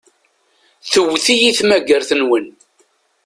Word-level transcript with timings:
Tewwet-iyi 0.91 1.51
tmagart-nwen. 1.57 2.47